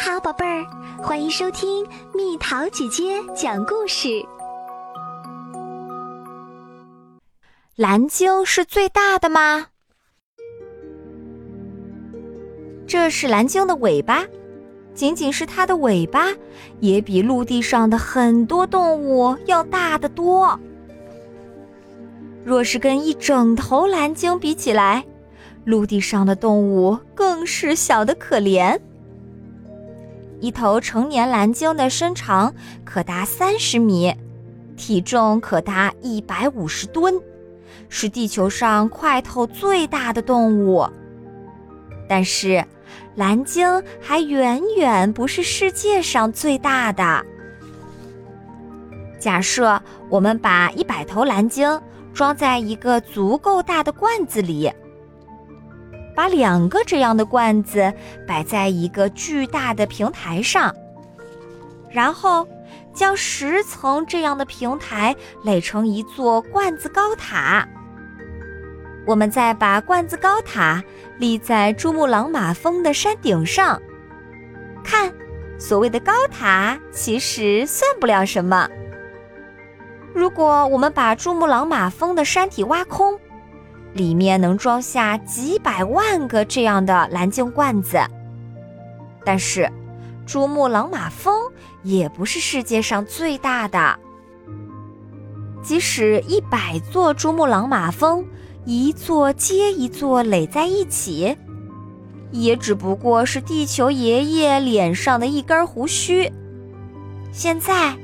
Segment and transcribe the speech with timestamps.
[0.00, 0.64] 好，宝贝儿，
[1.02, 4.24] 欢迎收听蜜桃姐姐讲故事。
[7.74, 9.66] 蓝鲸是最大的吗？
[12.86, 14.24] 这是蓝鲸的尾巴，
[14.94, 16.28] 仅仅是它的尾巴，
[16.78, 20.56] 也比陆地上的很多动物要大得多。
[22.44, 25.04] 若是跟一整头蓝鲸比起来，
[25.64, 28.78] 陆地上的动物更是小得可怜。
[30.40, 34.14] 一头成年蓝鲸的身长可达三十米，
[34.76, 37.14] 体重可达一百五十吨，
[37.88, 40.88] 是地球上块头最大的动物。
[42.08, 42.64] 但是，
[43.16, 43.66] 蓝鲸
[44.00, 47.24] 还远远不是世界上最大的。
[49.18, 51.68] 假设我们把一百头蓝鲸
[52.14, 54.72] 装在一个足够大的罐子里。
[56.18, 57.94] 把两个这样的罐子
[58.26, 60.74] 摆在一个巨大的平台上，
[61.92, 62.44] 然后
[62.92, 67.64] 将十层这样的平台垒成一座罐子高塔。
[69.06, 70.82] 我们再把罐子高塔
[71.18, 73.80] 立在珠穆朗玛峰的山顶上，
[74.82, 75.12] 看，
[75.56, 78.68] 所谓的高塔其实算不了什么。
[80.12, 83.16] 如果我们把珠穆朗玛峰的山体挖空，
[83.94, 87.98] 里面能装下几百万个这样的蓝鲸罐子，
[89.24, 89.70] 但是
[90.26, 91.34] 珠穆朗玛峰
[91.82, 93.98] 也不是世界上最大的。
[95.62, 98.24] 即使一百座珠穆朗玛峰
[98.64, 101.36] 一座接一座垒在一起，
[102.30, 106.30] 也只不过是地球爷爷脸上的一根胡须。
[107.32, 107.96] 现在，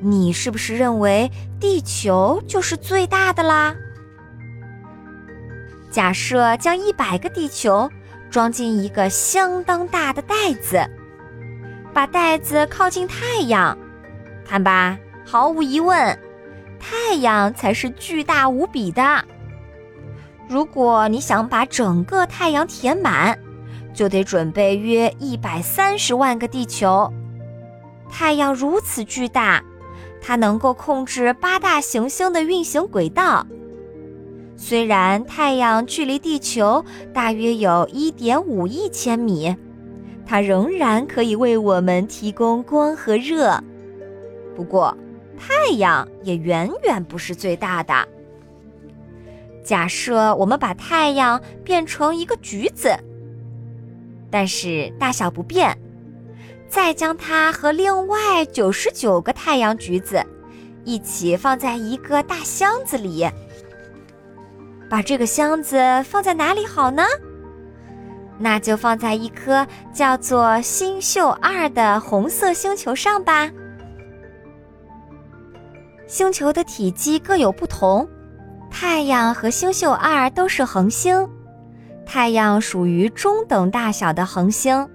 [0.00, 3.74] 你是不是认为地球就是最大的啦？
[5.92, 7.88] 假设将一百个地球
[8.30, 10.82] 装进一个相当大的袋子，
[11.92, 13.76] 把袋子靠近太阳，
[14.42, 16.18] 看吧，毫无疑问，
[16.80, 19.22] 太阳才是巨大无比的。
[20.48, 23.38] 如果你想把整个太阳填满，
[23.92, 27.12] 就得准备约一百三十万个地球。
[28.10, 29.62] 太阳如此巨大，
[30.22, 33.46] 它能够控制八大行星的运行轨道。
[34.56, 39.56] 虽然太阳距离地球大约有一点五亿千米，
[40.24, 43.58] 它仍然可以为我们提供光和热。
[44.54, 44.96] 不过，
[45.36, 47.94] 太阳也远远不是最大的。
[49.64, 52.94] 假设我们把太阳变成一个橘子，
[54.30, 55.76] 但是大小不变，
[56.68, 60.24] 再将它和另外九十九个太阳橘子
[60.84, 63.28] 一起放在一个大箱子里。
[64.92, 67.02] 把这个箱子放在哪里好呢？
[68.36, 73.50] 那就放在一颗叫做星宿二的红色星球上吧。
[76.06, 78.06] 星球的体积各有不同，
[78.70, 81.26] 太阳和星宿二都是恒星，
[82.04, 84.86] 太阳属于中等大小的恒星，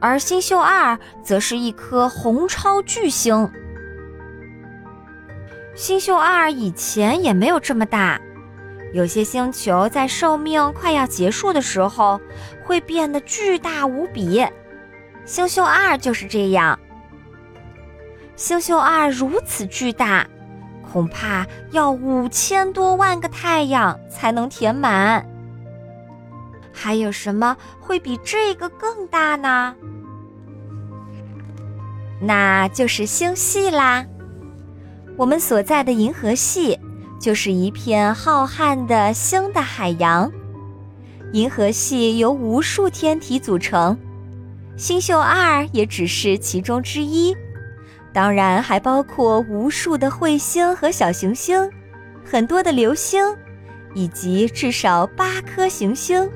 [0.00, 3.48] 而星宿二则是一颗红超巨星。
[5.76, 8.20] 星宿二以前也没有这么大。
[8.92, 12.20] 有些星球在寿命快要结束的时候，
[12.64, 14.44] 会变得巨大无比。
[15.24, 16.78] 星宿二就是这样。
[18.34, 20.26] 星宿二如此巨大，
[20.90, 25.24] 恐怕要五千多万个太阳才能填满。
[26.72, 29.74] 还有什么会比这个更大呢？
[32.20, 34.04] 那就是星系啦。
[35.16, 36.76] 我们所在的银河系。
[37.20, 40.32] 就是一片浩瀚的星的海洋，
[41.32, 43.96] 银河系由无数天体组成，
[44.76, 47.36] 星宿二也只是其中之一，
[48.10, 51.70] 当然还包括无数的彗星和小行星，
[52.24, 53.22] 很多的流星，
[53.94, 56.26] 以及至少八颗行星。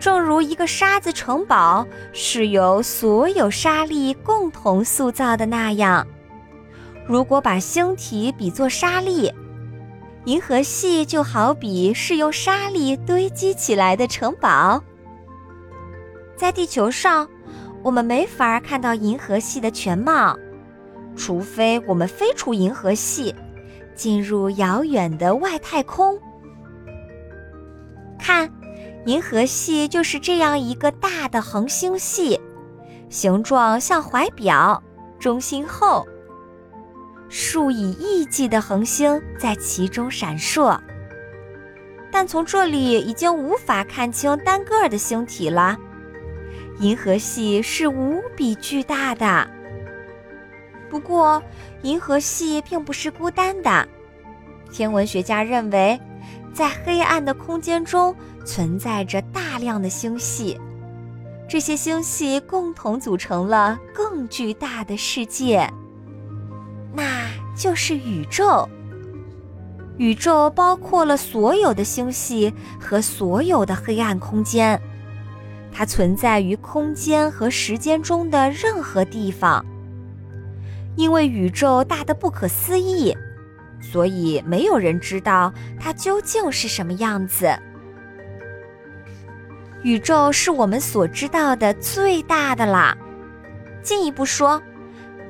[0.00, 6.04] 正如一个沙子城堡是由所有沙粒共同塑造的那样。
[7.10, 9.34] 如果把星体比作沙粒，
[10.26, 14.80] 银河系就好比是用沙粒堆积起来的城堡。
[16.36, 17.28] 在地球上，
[17.82, 20.38] 我们没法看到银河系的全貌，
[21.16, 23.34] 除非我们飞出银河系，
[23.92, 26.16] 进入遥远的外太空。
[28.20, 28.48] 看，
[29.06, 32.40] 银河系就是这样一个大的恒星系，
[33.08, 34.80] 形状像怀表，
[35.18, 36.06] 中心厚。
[37.30, 40.78] 数以亿计的恒星在其中闪烁，
[42.10, 45.78] 但从这里已经无法看清单个的星体了，
[46.80, 49.48] 银河系是无比巨大的。
[50.90, 51.40] 不过，
[51.82, 53.88] 银河系并不是孤单的。
[54.72, 56.00] 天文学家认为，
[56.52, 58.12] 在黑暗的空间中
[58.44, 60.60] 存在着大量的星系，
[61.48, 65.72] 这些星系共同组成了更巨大的世界，
[66.92, 68.68] 那就是宇宙。
[69.98, 74.80] 宇宙包括了所有的星系和所有的黑暗空间，
[75.70, 79.64] 它存在于空间和时间中的任何地方。
[80.96, 83.16] 因为宇宙大得不可思议，
[83.80, 87.54] 所以没有人知道它究竟是什么样子。
[89.82, 92.96] 宇宙是我们所知道的最大的啦。
[93.82, 94.60] 进一步说，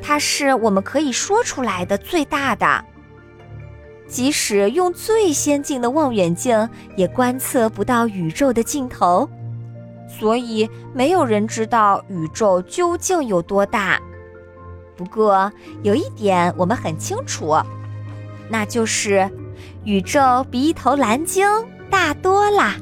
[0.03, 2.85] 它是我们可以说出来的最大的。
[4.09, 9.29] 即使用最先进的望远镜，也观测不到宇宙的尽头，
[10.09, 14.01] 所以没有人知道宇宙究竟有多大。
[14.97, 15.53] 不过
[15.83, 17.57] 有一点我们很清楚，
[18.49, 19.31] 那就是
[19.85, 21.47] 宇宙比一头蓝鲸
[21.89, 22.75] 大多啦。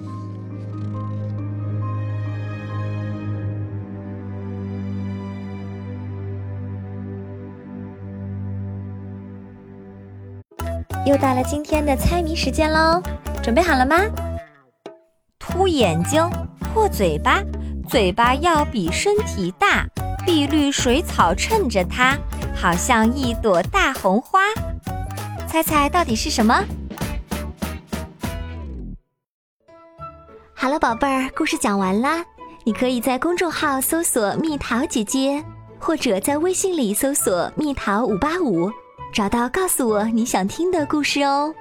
[11.09, 13.03] 又到了今天的猜谜时间喽，
[13.43, 13.97] 准备好了吗？
[15.39, 16.29] 凸眼睛，
[16.59, 17.43] 破嘴巴，
[17.89, 19.87] 嘴巴要比身体大，
[20.27, 22.15] 碧绿水草衬着它，
[22.55, 24.41] 好像一朵大红花。
[25.47, 26.63] 猜猜到底是什么？
[30.53, 32.23] 好了，宝贝儿，故事讲完啦。
[32.65, 35.43] 你可以在公众号搜索“蜜桃姐姐”，
[35.81, 38.71] 或者在微信里搜索“蜜桃五八五”。
[39.13, 41.55] 找到，告诉我你想听的故事哦。